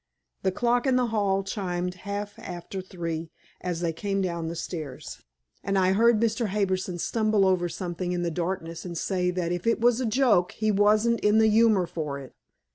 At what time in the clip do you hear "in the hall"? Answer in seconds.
0.87-1.43